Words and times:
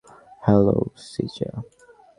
Hello, 0.43 0.77
Sheeja. 0.97 1.51